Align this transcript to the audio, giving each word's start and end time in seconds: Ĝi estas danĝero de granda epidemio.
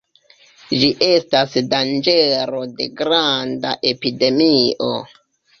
Ĝi 0.83 0.87
estas 1.07 1.53
danĝero 1.73 2.63
de 2.81 2.87
granda 3.03 3.75
epidemio. 3.93 4.91